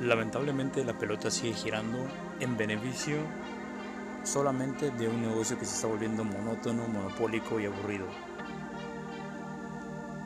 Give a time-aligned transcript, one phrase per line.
[0.00, 1.98] Lamentablemente la pelota sigue girando
[2.40, 3.18] en beneficio
[4.24, 8.06] solamente de un negocio que se está volviendo monótono, monopólico y aburrido.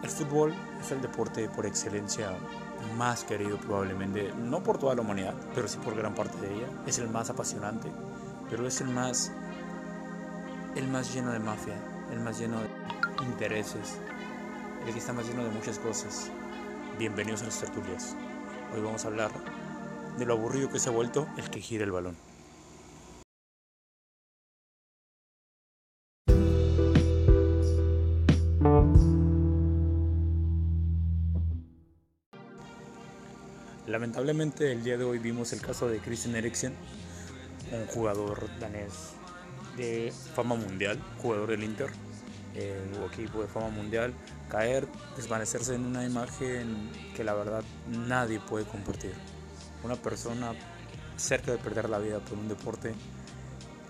[0.01, 2.31] El fútbol es el deporte por excelencia
[2.97, 6.66] más querido probablemente, no por toda la humanidad, pero sí por gran parte de ella.
[6.86, 7.91] Es el más apasionante,
[8.48, 9.32] pero es el más
[10.77, 11.75] el más lleno de mafia,
[12.12, 12.68] el más lleno de
[13.25, 13.98] intereses,
[14.86, 16.30] el que está más lleno de muchas cosas.
[16.96, 18.14] Bienvenidos a las tertulias.
[18.72, 19.30] Hoy vamos a hablar
[20.18, 22.16] de lo aburrido que se ha vuelto el que gira el balón.
[33.87, 36.74] Lamentablemente el día de hoy vimos el caso de Christian Eriksen,
[37.70, 39.12] un jugador danés
[39.76, 41.90] de fama mundial, jugador del Inter,
[42.54, 44.15] el equipo de fama mundial,
[44.48, 49.15] caer, desvanecerse en una imagen que la verdad nadie puede compartir
[49.84, 50.52] una persona
[51.16, 52.95] cerca de perder la vida por un deporte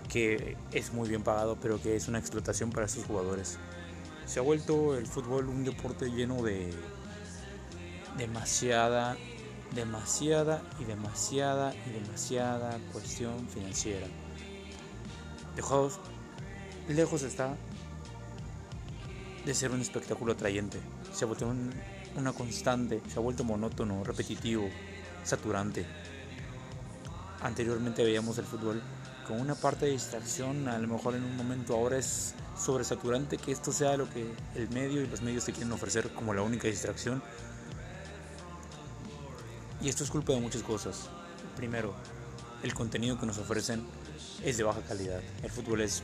[0.09, 3.57] que es muy bien pagado, pero que es una explotación para sus jugadores.
[4.25, 6.73] Se ha vuelto el fútbol un deporte lleno de
[8.17, 9.17] demasiada,
[9.73, 14.07] demasiada y demasiada y demasiada cuestión financiera.
[15.55, 15.99] Lejos,
[16.87, 17.55] lejos está
[19.45, 20.79] de ser un espectáculo atrayente.
[21.13, 21.53] Se ha vuelto
[22.15, 24.69] una constante, se ha vuelto monótono, repetitivo,
[25.25, 25.85] saturante.
[27.41, 28.81] Anteriormente veíamos el fútbol
[29.27, 33.51] con una parte de distracción, a lo mejor en un momento ahora es sobresaturante que
[33.51, 36.67] esto sea lo que el medio y los medios te quieren ofrecer como la única
[36.67, 37.21] distracción.
[39.81, 41.09] Y esto es culpa de muchas cosas.
[41.55, 41.93] Primero,
[42.63, 43.85] el contenido que nos ofrecen
[44.43, 45.21] es de baja calidad.
[45.43, 46.03] El fútbol es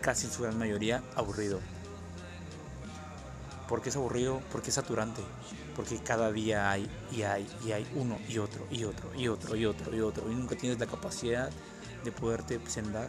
[0.00, 1.60] casi en su gran mayoría aburrido.
[3.68, 4.40] ¿Por qué es aburrido?
[4.50, 5.22] Porque es saturante.
[5.78, 9.54] Porque cada día hay y hay y hay uno y otro y otro y otro
[9.54, 10.28] y otro y otro.
[10.28, 11.50] Y nunca tienes la capacidad
[12.02, 13.08] de poderte sentar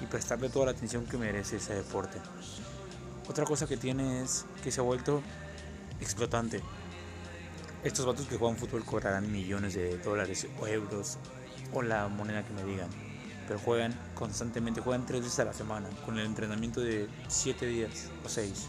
[0.00, 2.18] y prestarle toda la atención que merece ese deporte.
[3.28, 5.22] Otra cosa que tiene es que se ha vuelto
[6.00, 6.60] explotante.
[7.84, 11.18] Estos vatos que juegan fútbol cobrarán millones de dólares o euros
[11.72, 12.88] o la moneda que me digan.
[13.46, 18.10] Pero juegan constantemente, juegan tres veces a la semana, con el entrenamiento de siete días
[18.24, 18.66] o seis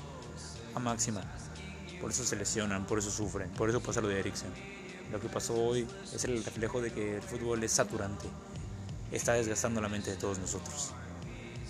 [0.76, 1.24] a máxima.
[2.02, 4.52] Por eso se lesionan, por eso sufren, por eso pasa lo de Eriksen.
[5.12, 8.28] Lo que pasó hoy es el reflejo de que el fútbol es saturante,
[9.12, 10.92] está desgastando la mente de todos nosotros.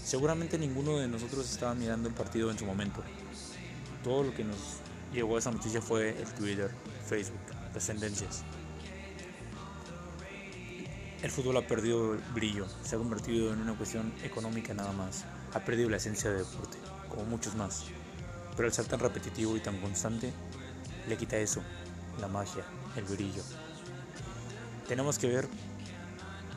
[0.03, 3.01] Seguramente ninguno de nosotros estaba mirando el partido en su momento.
[4.03, 4.57] Todo lo que nos
[5.13, 6.72] llegó a esa noticia fue el Twitter,
[7.07, 7.40] Facebook,
[7.73, 8.44] las tendencias.
[11.22, 15.25] El fútbol ha perdido brillo, se ha convertido en una cuestión económica nada más.
[15.53, 16.78] Ha perdido la esencia del deporte,
[17.09, 17.85] como muchos más.
[18.59, 20.34] Pero al ser tan repetitivo y tan constante,
[21.08, 21.62] le quita eso,
[22.20, 22.66] la magia,
[22.97, 23.42] el brillo.
[24.86, 25.47] Tenemos que ver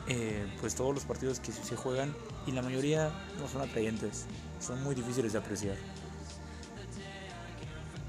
[0.09, 2.13] eh, pues todos los partidos que se juegan
[2.45, 3.09] y la mayoría
[3.39, 4.25] no son atrayentes,
[4.59, 5.77] son muy difíciles de apreciar.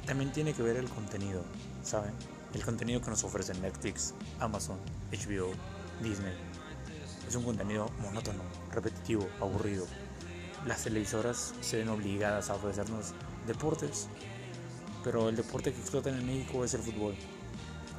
[0.07, 1.45] También tiene que ver el contenido,
[1.85, 2.15] ¿saben?
[2.53, 4.77] El contenido que nos ofrecen Netflix, Amazon,
[5.13, 5.53] HBO,
[6.03, 6.35] Disney.
[7.29, 9.87] Es un contenido monótono, repetitivo, aburrido.
[10.67, 13.15] Las televisoras se ven obligadas a ofrecernos
[13.47, 14.09] deportes.
[15.03, 17.15] Pero el deporte que explotan en México es el fútbol.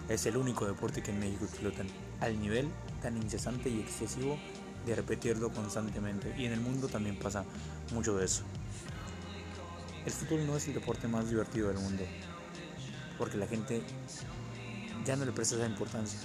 [0.10, 1.88] Es el único deporte que en México explotan
[2.20, 2.70] al nivel
[3.02, 4.38] tan incesante y excesivo
[4.86, 6.34] de repetirlo constantemente.
[6.38, 7.44] Y en el mundo también pasa
[7.94, 8.44] mucho de eso.
[10.06, 12.04] El fútbol no es el deporte más divertido del mundo.
[13.18, 13.82] Porque la gente
[15.06, 16.20] ya no le presta esa importancia.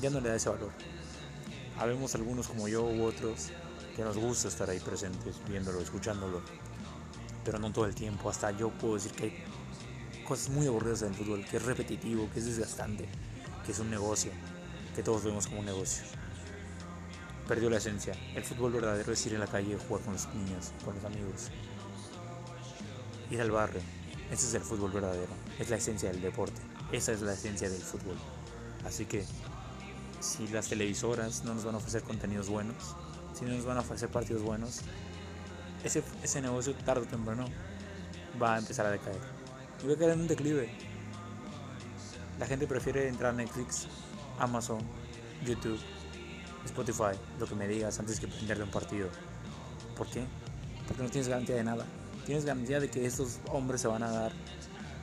[0.00, 0.70] Ya no le da ese valor.
[1.78, 3.48] Habemos algunos como yo u otros
[3.96, 6.40] que nos gusta estar ahí presentes, viéndolo, escuchándolo
[7.44, 8.30] pero no todo el tiempo.
[8.30, 9.44] Hasta yo puedo decir que hay
[10.26, 13.08] cosas muy aburridas en el fútbol, que es repetitivo, que es desgastante,
[13.64, 14.32] que es un negocio,
[14.94, 16.04] que todos vemos como un negocio.
[17.48, 18.14] Perdió la esencia.
[18.34, 21.50] El fútbol verdadero es ir en la calle, jugar con los niños, con los amigos.
[23.30, 23.80] Ir al barrio.
[24.30, 25.32] Ese es el fútbol verdadero.
[25.58, 26.60] Es la esencia del deporte.
[26.92, 28.16] Esa es la esencia del fútbol.
[28.84, 29.24] Así que
[30.20, 32.94] si las televisoras no nos van a ofrecer contenidos buenos,
[33.34, 34.82] si no nos van a ofrecer partidos buenos,
[35.84, 37.46] ese, negocio tarde o temprano
[38.40, 39.20] va a empezar a decaer.
[39.82, 40.70] Y va a caer en un declive.
[42.38, 43.86] La gente prefiere entrar a Netflix,
[44.38, 44.80] Amazon,
[45.44, 45.78] YouTube,
[46.64, 49.08] Spotify, lo que me digas antes que prenderle un partido.
[49.96, 50.24] ¿Por qué?
[50.86, 51.86] Porque no tienes garantía de nada.
[52.26, 54.32] Tienes garantía de que estos hombres se van a dar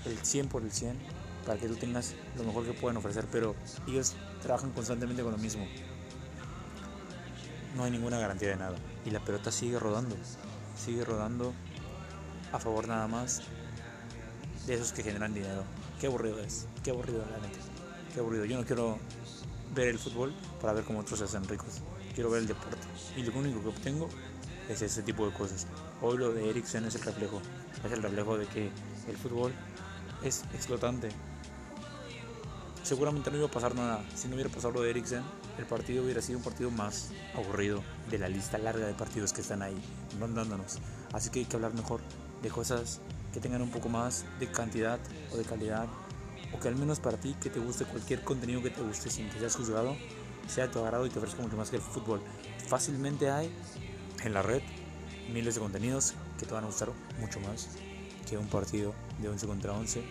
[0.06, 0.98] el 100 por el 100
[1.46, 3.56] para que tú tengas lo mejor que pueden ofrecer, pero
[3.88, 5.66] ellos trabajan constantemente con lo mismo.
[7.76, 8.76] No hay ninguna garantía de nada.
[9.06, 10.16] Y la pelota sigue rodando
[10.78, 11.54] sigue rodando
[12.52, 13.42] a favor nada más
[14.66, 15.64] de esos que generan dinero.
[16.00, 17.40] Qué aburrido es, qué aburrido la
[18.14, 18.46] qué aburrido.
[18.46, 19.00] Yo no quiero
[19.74, 21.82] ver el fútbol para ver cómo otros se hacen ricos.
[22.14, 22.78] Quiero ver el deporte.
[23.16, 24.10] Y lo único que obtengo
[24.70, 25.68] es ese tipo de cosas.
[26.02, 27.42] Hoy lo de Eriksen es el reflejo.
[27.84, 28.72] Es el reflejo de que
[29.08, 29.54] el fútbol
[30.24, 31.10] es explotante.
[32.84, 34.04] Seguramente no iba a pasar nada.
[34.16, 35.24] Si no hubiera pasado lo de Eriksen,
[35.58, 39.42] el partido hubiera sido un partido más aburrido de la lista larga de partidos que
[39.42, 39.78] están ahí
[40.20, 40.80] rondándonos.
[41.14, 42.02] Así que hay que hablar mejor
[42.42, 43.02] de cosas
[43.34, 45.00] que tengan un poco más de cantidad
[45.34, 45.88] o de calidad
[46.54, 49.30] o que al menos para ti que te guste cualquier contenido que te guste sin
[49.30, 49.96] que seas juzgado
[50.48, 52.22] sea de tu agrado y te ofrezca mucho más que el fútbol.
[52.68, 53.52] Fácilmente hay
[54.24, 54.62] en la red
[55.32, 57.70] miles de contenidos que te van a gustar mucho más
[58.28, 60.04] que un partido de 11 contra 11.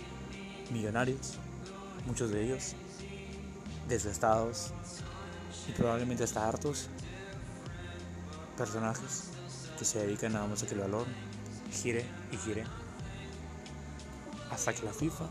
[0.71, 1.35] Millonarios,
[2.07, 2.75] muchos de ellos
[3.89, 4.73] desgastados
[5.69, 6.89] y probablemente hasta hartos.
[8.57, 9.31] Personajes
[9.77, 11.07] que se dedican nada más a que el balón
[11.73, 12.65] gire y gire
[14.51, 15.27] hasta que la FIFA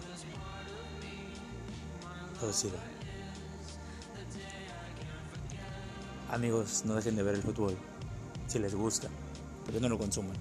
[2.41, 2.77] lo decida.
[6.29, 7.77] Amigos, no dejen de ver el fútbol
[8.47, 9.07] si les gusta,
[9.65, 10.35] pero no lo consuman.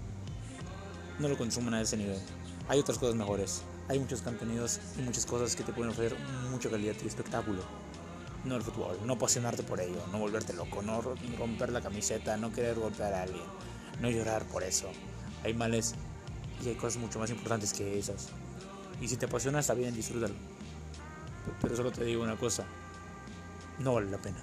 [1.18, 2.20] No lo consuman a ese nivel.
[2.68, 3.62] Hay otras cosas mejores.
[3.88, 6.18] Hay muchos contenidos y muchas cosas que te pueden ofrecer
[6.50, 7.62] mucha calidad y espectáculo.
[8.44, 11.00] No el fútbol, no apasionarte por ello, no volverte loco, no
[11.38, 13.44] romper la camiseta, no querer golpear a alguien,
[14.00, 14.90] no llorar por eso.
[15.42, 15.94] Hay males
[16.64, 18.28] y hay cosas mucho más importantes que esas.
[19.00, 20.34] Y si te apasiona, está bien, disfrútalo.
[21.60, 22.64] Pero solo te digo una cosa,
[23.78, 24.38] no vale la pena.